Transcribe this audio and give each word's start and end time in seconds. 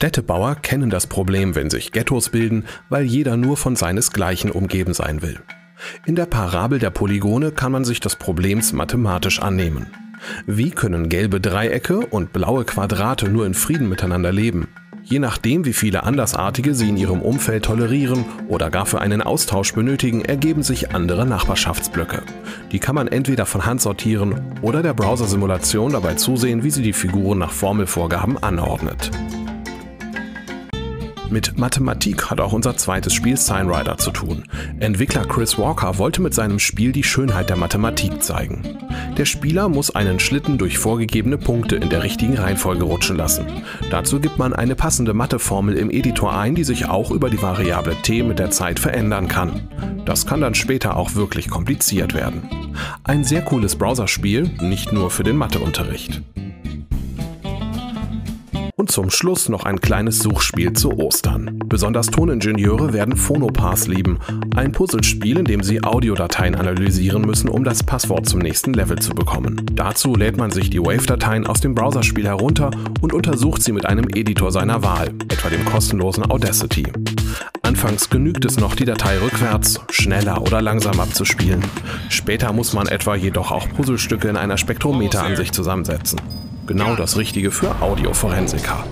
Städtebauer 0.00 0.54
kennen 0.54 0.88
das 0.88 1.06
Problem, 1.06 1.54
wenn 1.54 1.68
sich 1.68 1.92
Ghettos 1.92 2.30
bilden, 2.30 2.64
weil 2.88 3.04
jeder 3.04 3.36
nur 3.36 3.58
von 3.58 3.76
seinesgleichen 3.76 4.50
umgeben 4.50 4.94
sein 4.94 5.20
will. 5.20 5.38
In 6.06 6.14
der 6.14 6.24
Parabel 6.24 6.78
der 6.78 6.88
Polygone 6.88 7.52
kann 7.52 7.70
man 7.70 7.84
sich 7.84 8.00
des 8.00 8.16
Problems 8.16 8.72
mathematisch 8.72 9.42
annehmen. 9.42 9.88
Wie 10.46 10.70
können 10.70 11.10
gelbe 11.10 11.38
Dreiecke 11.38 11.98
und 11.98 12.32
blaue 12.32 12.64
Quadrate 12.64 13.28
nur 13.28 13.44
in 13.44 13.52
Frieden 13.52 13.90
miteinander 13.90 14.32
leben? 14.32 14.68
Je 15.04 15.18
nachdem, 15.18 15.66
wie 15.66 15.74
viele 15.74 16.02
Andersartige 16.04 16.74
sie 16.74 16.88
in 16.88 16.96
ihrem 16.96 17.20
Umfeld 17.20 17.66
tolerieren 17.66 18.24
oder 18.48 18.70
gar 18.70 18.86
für 18.86 19.02
einen 19.02 19.20
Austausch 19.20 19.74
benötigen, 19.74 20.24
ergeben 20.24 20.62
sich 20.62 20.94
andere 20.94 21.26
Nachbarschaftsblöcke. 21.26 22.22
Die 22.72 22.78
kann 22.78 22.94
man 22.94 23.06
entweder 23.06 23.44
von 23.44 23.66
Hand 23.66 23.82
sortieren 23.82 24.56
oder 24.62 24.82
der 24.82 24.94
Browser-Simulation 24.94 25.92
dabei 25.92 26.14
zusehen, 26.14 26.62
wie 26.62 26.70
sie 26.70 26.82
die 26.82 26.94
Figuren 26.94 27.38
nach 27.38 27.52
Formelvorgaben 27.52 28.42
anordnet. 28.42 29.10
Mit 31.30 31.56
Mathematik 31.56 32.28
hat 32.28 32.40
auch 32.40 32.52
unser 32.52 32.76
zweites 32.76 33.14
Spiel 33.14 33.36
Signrider 33.36 33.96
zu 33.98 34.10
tun. 34.10 34.42
Entwickler 34.80 35.24
Chris 35.24 35.56
Walker 35.58 35.96
wollte 35.96 36.20
mit 36.20 36.34
seinem 36.34 36.58
Spiel 36.58 36.90
die 36.90 37.04
Schönheit 37.04 37.50
der 37.50 37.56
Mathematik 37.56 38.20
zeigen. 38.20 38.76
Der 39.16 39.26
Spieler 39.26 39.68
muss 39.68 39.94
einen 39.94 40.18
Schlitten 40.18 40.58
durch 40.58 40.78
vorgegebene 40.78 41.38
Punkte 41.38 41.76
in 41.76 41.88
der 41.88 42.02
richtigen 42.02 42.36
Reihenfolge 42.36 42.82
rutschen 42.82 43.16
lassen. 43.16 43.46
Dazu 43.90 44.18
gibt 44.18 44.38
man 44.38 44.52
eine 44.52 44.74
passende 44.74 45.14
Matheformel 45.14 45.76
im 45.76 45.90
Editor 45.90 46.36
ein, 46.36 46.56
die 46.56 46.64
sich 46.64 46.88
auch 46.88 47.12
über 47.12 47.30
die 47.30 47.40
Variable 47.40 47.94
t 48.02 48.24
mit 48.24 48.40
der 48.40 48.50
Zeit 48.50 48.80
verändern 48.80 49.28
kann. 49.28 49.68
Das 50.04 50.26
kann 50.26 50.40
dann 50.40 50.56
später 50.56 50.96
auch 50.96 51.14
wirklich 51.14 51.48
kompliziert 51.48 52.12
werden. 52.12 52.42
Ein 53.04 53.22
sehr 53.22 53.42
cooles 53.42 53.76
Browserspiel, 53.76 54.50
nicht 54.60 54.92
nur 54.92 55.10
für 55.12 55.22
den 55.22 55.36
Matheunterricht. 55.36 56.22
Und 58.80 58.90
zum 58.90 59.10
Schluss 59.10 59.50
noch 59.50 59.66
ein 59.66 59.82
kleines 59.82 60.20
Suchspiel 60.20 60.72
zu 60.72 60.98
Ostern. 60.98 61.58
Besonders 61.66 62.06
Toningenieure 62.06 62.94
werden 62.94 63.14
Phonopass 63.14 63.88
lieben, 63.88 64.18
ein 64.56 64.72
Puzzlespiel, 64.72 65.36
in 65.36 65.44
dem 65.44 65.62
sie 65.62 65.84
Audiodateien 65.84 66.54
analysieren 66.54 67.20
müssen, 67.20 67.50
um 67.50 67.62
das 67.62 67.82
Passwort 67.82 68.26
zum 68.26 68.40
nächsten 68.40 68.72
Level 68.72 68.98
zu 68.98 69.12
bekommen. 69.12 69.66
Dazu 69.74 70.14
lädt 70.14 70.38
man 70.38 70.50
sich 70.50 70.70
die 70.70 70.80
Wave-Dateien 70.80 71.46
aus 71.46 71.60
dem 71.60 71.74
Browserspiel 71.74 72.26
herunter 72.26 72.70
und 73.02 73.12
untersucht 73.12 73.62
sie 73.62 73.72
mit 73.72 73.84
einem 73.84 74.08
Editor 74.14 74.50
seiner 74.50 74.82
Wahl, 74.82 75.08
etwa 75.28 75.50
dem 75.50 75.66
kostenlosen 75.66 76.30
Audacity. 76.30 76.86
Anfangs 77.60 78.08
genügt 78.08 78.46
es 78.46 78.58
noch, 78.58 78.74
die 78.74 78.86
Datei 78.86 79.18
rückwärts, 79.18 79.78
schneller 79.90 80.40
oder 80.40 80.62
langsam 80.62 80.98
abzuspielen. 81.00 81.62
Später 82.08 82.54
muss 82.54 82.72
man 82.72 82.88
etwa 82.88 83.14
jedoch 83.14 83.50
auch 83.50 83.68
Puzzlestücke 83.68 84.28
in 84.28 84.38
einer 84.38 84.56
Spektrometeransicht 84.56 85.54
zusammensetzen 85.54 86.18
genau 86.70 86.94
das 86.94 87.16
Richtige 87.16 87.50
für 87.50 87.82
Audioforensiker. 87.82 88.86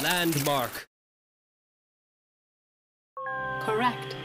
Landmark. 0.00 0.86
Correct. 3.64 4.16